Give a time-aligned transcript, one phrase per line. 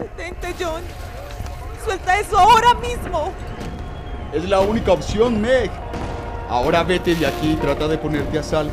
[0.00, 0.82] Detente, John.
[1.84, 3.32] Suelta eso ahora mismo.
[4.32, 5.70] Es la única opción, Meg.
[6.48, 8.72] Ahora vete de aquí y trata de ponerte a salvo.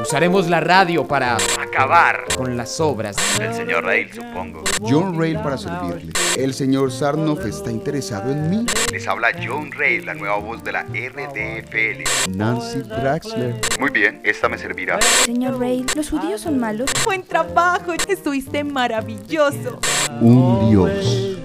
[0.00, 1.38] Usaremos la radio para
[1.76, 4.64] acabar con las obras del señor Rail, supongo.
[4.80, 6.10] John Rail para servirle.
[6.34, 8.66] El señor Sarnoff está interesado en mí.
[8.90, 12.34] Les habla John Rail, la nueva voz de la RDFL.
[12.34, 13.60] Nancy Draxler.
[13.78, 14.98] Muy bien, esta me servirá.
[15.02, 16.88] Señor Rail, ¿los judíos son malos?
[17.04, 19.78] Buen trabajo, estuviste maravilloso.
[20.22, 21.36] Un dios.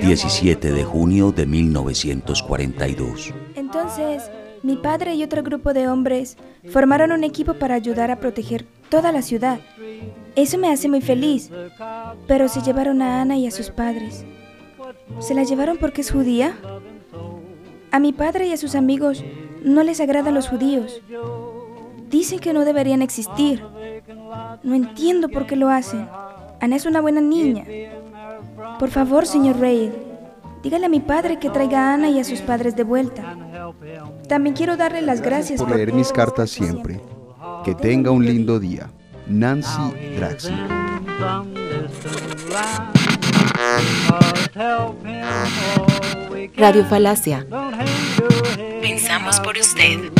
[0.00, 3.32] 17 de junio de 1942.
[3.54, 4.30] Entonces,
[4.62, 6.36] mi padre y otro grupo de hombres
[6.70, 9.60] formaron un equipo para ayudar a proteger toda la ciudad.
[10.36, 11.50] Eso me hace muy feliz.
[12.26, 14.24] Pero se llevaron a Ana y a sus padres.
[15.20, 16.56] ¿Se la llevaron porque es judía?
[17.90, 19.24] A mi padre y a sus amigos
[19.62, 21.00] no les agradan los judíos.
[22.08, 23.62] Dicen que no deberían existir.
[24.62, 26.08] No entiendo por qué lo hacen.
[26.62, 27.64] Ana es una buena niña.
[28.78, 29.90] Por favor, señor Reid,
[30.62, 33.36] dígale a mi padre que traiga a Ana y a sus padres de vuelta.
[34.28, 37.00] También quiero darle las gracias por leer mis cartas siempre.
[37.64, 38.88] Que tenga un lindo día.
[39.26, 40.56] Nancy Draxler.
[46.56, 47.44] Radio Falacia.
[48.80, 50.12] Pensamos por usted.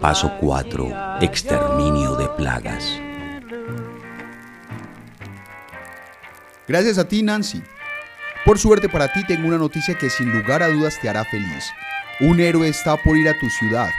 [0.00, 0.88] Paso 4.
[1.20, 3.00] Exterminio de plagas.
[6.68, 7.62] Gracias a ti, Nancy.
[8.44, 11.64] Por suerte para ti tengo una noticia que sin lugar a dudas te hará feliz.
[12.20, 13.90] Un héroe está por ir a tu ciudad.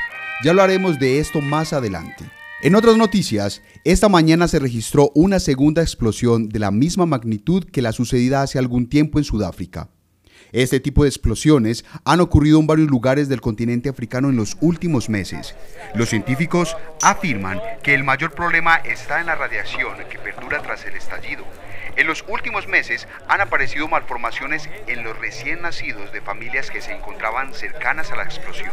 [0.44, 2.26] Ya hablaremos de esto más adelante.
[2.62, 7.82] En otras noticias, esta mañana se registró una segunda explosión de la misma magnitud que
[7.82, 9.90] la sucedida hace algún tiempo en Sudáfrica.
[10.54, 15.10] Este tipo de explosiones han ocurrido en varios lugares del continente africano en los últimos
[15.10, 15.56] meses.
[15.94, 20.96] Los científicos afirman que el mayor problema está en la radiación que perdura tras el
[20.96, 21.44] estallido.
[21.98, 26.94] En los últimos meses han aparecido malformaciones en los recién nacidos de familias que se
[26.94, 28.72] encontraban cercanas a la explosión.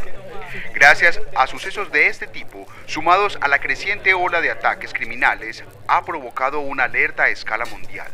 [0.73, 6.05] Gracias a sucesos de este tipo, sumados a la creciente ola de ataques criminales, ha
[6.05, 8.11] provocado una alerta a escala mundial.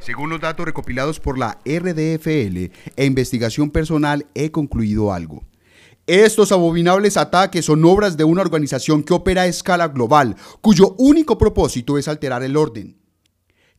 [0.00, 5.44] Según los datos recopilados por la RDFL e investigación personal, he concluido algo.
[6.06, 11.38] Estos abominables ataques son obras de una organización que opera a escala global, cuyo único
[11.38, 12.96] propósito es alterar el orden.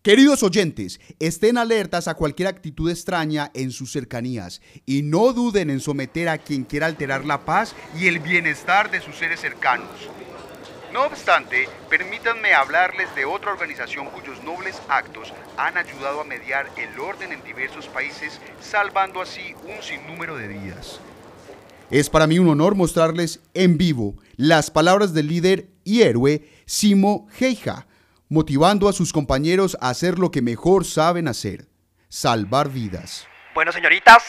[0.03, 5.79] Queridos oyentes, estén alertas a cualquier actitud extraña en sus cercanías y no duden en
[5.79, 9.89] someter a quien quiera alterar la paz y el bienestar de sus seres cercanos.
[10.93, 16.99] No obstante, permítanme hablarles de otra organización cuyos nobles actos han ayudado a mediar el
[16.99, 20.99] orden en diversos países, salvando así un sinnúmero de vidas.
[21.89, 27.27] Es para mí un honor mostrarles en vivo las palabras del líder y héroe Simo
[27.39, 27.87] Heija,
[28.27, 31.67] motivando a sus compañeros a hacer lo que mejor saben hacer,
[32.09, 33.27] salvar vidas.
[33.53, 34.23] Bueno, señoritas,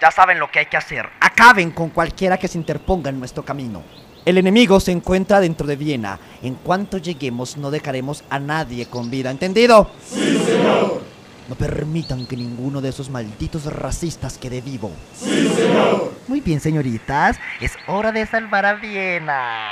[0.00, 1.08] ya saben lo que hay que hacer.
[1.20, 3.82] Acaben con cualquiera que se interponga en nuestro camino.
[4.24, 6.18] El enemigo se encuentra dentro de Viena.
[6.42, 9.90] En cuanto lleguemos no dejaremos a nadie con vida, ¿entendido?
[10.04, 11.02] Sí, señor.
[11.48, 14.92] No permitan que ninguno de esos malditos racistas quede vivo.
[15.14, 16.12] Sí, señor.
[16.26, 17.38] Muy bien, señoritas.
[17.60, 19.70] Es hora de salvar a Viena.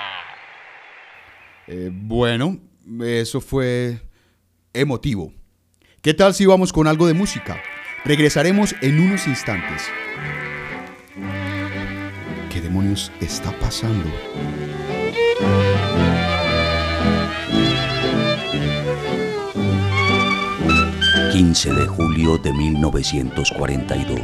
[1.66, 2.58] Eh, bueno,
[3.02, 4.00] eso fue
[4.72, 5.32] emotivo.
[6.00, 7.60] ¿Qué tal si vamos con algo de música?
[8.04, 9.82] Regresaremos en unos instantes.
[12.76, 14.04] ¿Qué demonios está pasando?
[21.32, 24.20] ...15 de julio de 1942...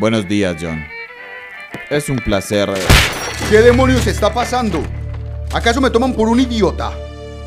[0.00, 0.82] Buenos días, John.
[1.90, 2.68] Es un placer.
[3.48, 4.82] ¿Qué demonios está pasando?
[5.52, 6.90] ¿Acaso me toman por un idiota?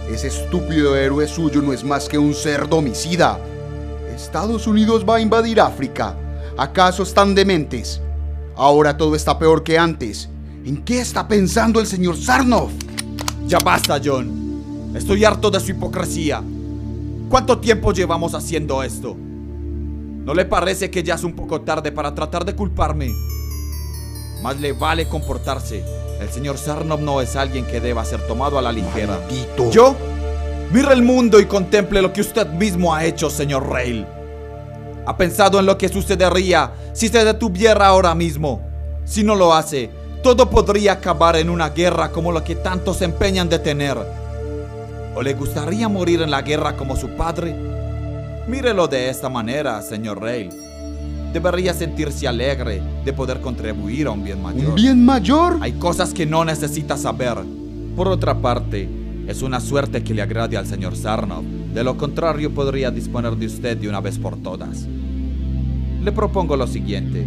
[0.10, 3.38] Ese estúpido héroe suyo no es más que un cerdo homicida.
[4.22, 6.16] Estados Unidos va a invadir África.
[6.58, 8.00] ¿Acaso están dementes?
[8.56, 10.30] Ahora todo está peor que antes.
[10.64, 12.72] ¿En qué está pensando el señor Sarnoff?
[13.48, 14.92] Ya basta, John.
[14.96, 16.44] Estoy harto de su hipocresía.
[17.30, 19.16] ¿Cuánto tiempo llevamos haciendo esto?
[19.18, 23.12] ¿No le parece que ya es un poco tarde para tratar de culparme?
[24.44, 25.84] Más le vale comportarse.
[26.20, 29.18] El señor Sarnoff no es alguien que deba ser tomado a la ligera.
[29.18, 29.72] Maldito.
[29.72, 29.96] ¿Yo?
[30.72, 34.06] Mire el mundo y contemple lo que usted mismo ha hecho, señor Rail.
[35.06, 38.62] ¿Ha pensado en lo que sucedería si se detuviera ahora mismo?
[39.04, 39.90] Si no lo hace,
[40.24, 43.98] todo podría acabar en una guerra como la que tantos se empeñan de tener.
[45.14, 47.54] ¿O le gustaría morir en la guerra como su padre?
[48.48, 50.48] Mírelo de esta manera, señor Rey.
[51.34, 54.70] Debería sentirse alegre de poder contribuir a un bien mayor.
[54.70, 55.58] ¿Un bien mayor?
[55.60, 57.40] Hay cosas que no necesita saber.
[57.94, 59.01] Por otra parte,
[59.32, 61.44] es una suerte que le agrade al señor Sarnov.
[61.74, 64.86] De lo contrario, podría disponer de usted de una vez por todas.
[66.04, 67.26] Le propongo lo siguiente.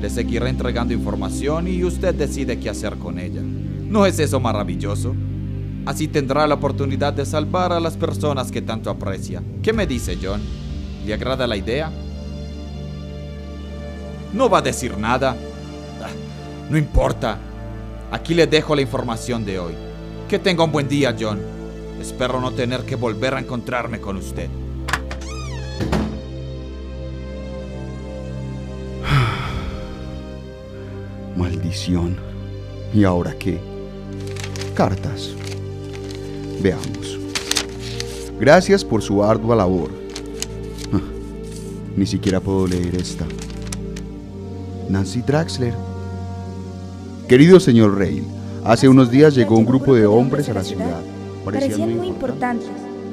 [0.00, 3.42] Le seguiré entregando información y usted decide qué hacer con ella.
[3.42, 5.14] ¿No es eso maravilloso?
[5.84, 9.42] Así tendrá la oportunidad de salvar a las personas que tanto aprecia.
[9.62, 10.40] ¿Qué me dice John?
[11.04, 11.90] ¿Le agrada la idea?
[14.32, 15.36] ¿No va a decir nada?
[16.00, 16.10] Ah,
[16.70, 17.36] no importa.
[18.12, 19.89] Aquí le dejo la información de hoy.
[20.30, 21.40] Que tenga un buen día, John.
[22.00, 24.46] Espero no tener que volver a encontrarme con usted.
[31.36, 32.16] Maldición.
[32.94, 33.58] ¿Y ahora qué?
[34.76, 35.30] Cartas.
[36.62, 37.18] Veamos.
[38.38, 39.90] Gracias por su ardua labor.
[40.92, 41.00] Ah,
[41.96, 43.26] ni siquiera puedo leer esta.
[44.88, 45.74] Nancy Draxler.
[47.26, 48.24] Querido señor Rey,
[48.70, 51.00] hace unos días llegó un grupo de hombres a la ciudad.
[51.44, 52.68] Parecían muy importantes.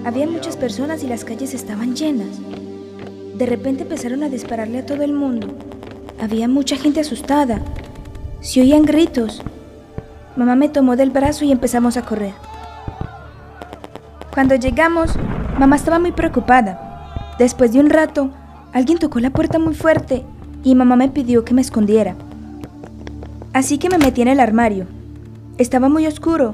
[0.06, 2.28] Había muchas personas y las calles estaban llenas.
[3.36, 5.48] De repente empezaron a dispararle a todo el mundo.
[6.22, 7.60] Había mucha gente asustada.
[8.40, 9.42] Se oían gritos.
[10.36, 12.34] Mamá me tomó del brazo y empezamos a correr.
[14.32, 15.16] Cuando llegamos,
[15.58, 17.34] mamá estaba muy preocupada.
[17.40, 18.30] Después de un rato,
[18.74, 20.24] alguien tocó la puerta muy fuerte
[20.64, 22.16] y mamá me pidió que me escondiera.
[23.54, 24.97] Así que me metí en el armario.
[25.58, 26.54] Estaba muy oscuro,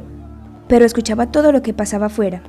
[0.70, 2.42] pero escuchaba todo lo que pasaba afuera.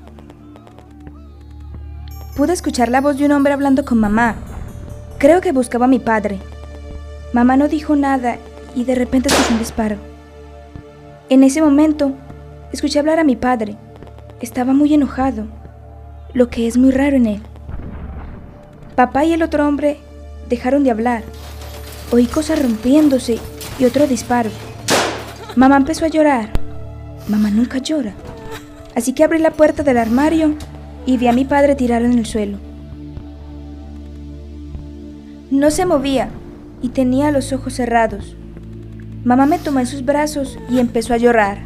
[2.36, 4.36] Pude escuchar la voz de un hombre hablando con mamá.
[5.18, 6.38] Creo que buscaba a mi padre.
[7.32, 8.38] Mamá no dijo nada
[8.76, 9.96] y de repente escuché un disparo.
[11.28, 12.12] En ese momento,
[12.72, 13.76] escuché hablar a mi padre.
[14.40, 15.46] Estaba muy enojado,
[16.34, 17.42] lo que es muy raro en él.
[18.94, 19.98] Papá y el otro hombre
[20.48, 21.24] dejaron de hablar.
[22.12, 23.40] Oí cosas rompiéndose
[23.80, 24.50] y otro disparo.
[25.56, 26.50] Mamá empezó a llorar.
[27.28, 28.12] Mamá nunca llora.
[28.96, 30.54] Así que abrí la puerta del armario
[31.06, 32.58] y vi a mi padre tirado en el suelo.
[35.52, 36.28] No se movía
[36.82, 38.36] y tenía los ojos cerrados.
[39.24, 41.58] Mamá me tomó en sus brazos y empezó a llorar.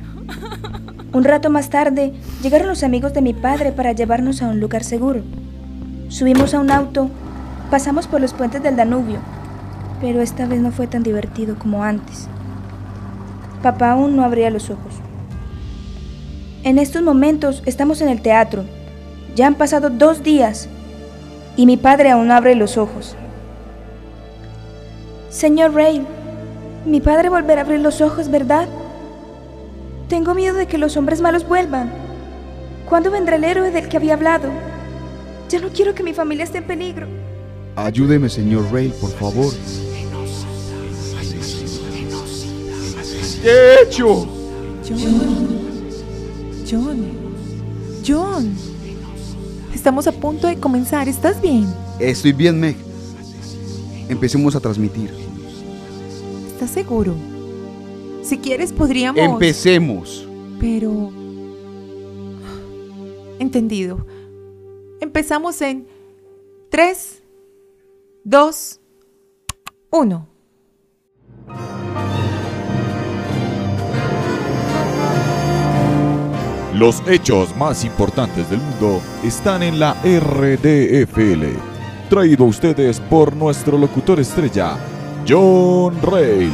[1.15, 2.13] Un rato más tarde
[2.43, 5.23] llegaron los amigos de mi padre para llevarnos a un lugar seguro.
[6.09, 7.09] Subimos a un auto,
[7.71, 9.19] pasamos por los puentes del Danubio,
[10.03, 12.29] pero esta vez no fue tan divertido como antes.
[13.63, 14.95] Papá aún no abría los ojos.
[16.63, 18.65] En estos momentos estamos en el teatro.
[19.35, 20.69] Ya han pasado dos días
[21.57, 23.17] y mi padre aún no abre los ojos.
[25.31, 26.07] Señor Ray,
[26.87, 28.69] mi padre volverá a abrir los ojos, ¿verdad?
[30.09, 31.91] Tengo miedo de que los hombres malos vuelvan.
[32.89, 34.49] ¿Cuándo vendrá el héroe del que había hablado?
[35.49, 37.07] Ya no quiero que mi familia esté en peligro.
[37.77, 39.53] Ayúdeme, señor Ray, por favor.
[43.49, 44.27] ¿Qué he hecho?
[44.87, 45.39] John.
[46.71, 47.07] John.
[48.07, 48.55] John.
[49.75, 51.09] Estamos a punto de comenzar.
[51.09, 51.67] ¿Estás bien?
[51.99, 52.77] Estoy bien, Meg.
[54.11, 55.11] Empecemos a transmitir.
[56.53, 57.15] ¿Estás seguro?
[58.23, 59.19] Si quieres podríamos...
[59.19, 60.29] Empecemos.
[60.61, 61.11] Pero...
[63.39, 64.05] Entendido.
[65.01, 65.87] Empezamos en
[66.69, 67.23] 3,
[68.25, 68.81] 2,
[69.91, 70.38] 1.
[76.79, 81.59] Los hechos más importantes del mundo están en la RDFL.
[82.09, 84.79] Traído a ustedes por nuestro locutor estrella,
[85.29, 86.53] John Rail.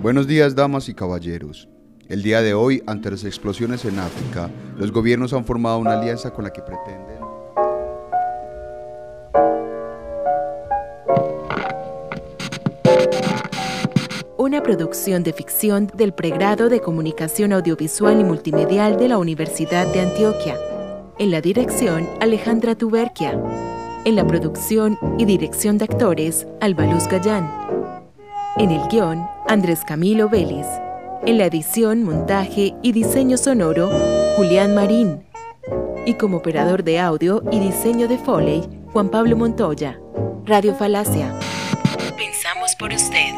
[0.00, 1.68] Buenos días, damas y caballeros.
[2.08, 4.48] El día de hoy, ante las explosiones en África,
[4.78, 7.13] los gobiernos han formado una alianza con la que pretenden...
[14.64, 20.58] producción de ficción del pregrado de Comunicación Audiovisual y Multimedial de la Universidad de Antioquia.
[21.18, 23.40] En la dirección, Alejandra Tuberquia.
[24.04, 27.48] En la producción y dirección de actores, Albaluz Gallán.
[28.56, 30.66] En el guion, Andrés Camilo Vélez.
[31.26, 33.90] En la edición, montaje y diseño sonoro,
[34.36, 35.24] Julián Marín.
[36.06, 40.00] Y como operador de audio y diseño de Foley, Juan Pablo Montoya.
[40.46, 41.38] Radio Falacia.
[42.16, 43.32] Pensamos por usted.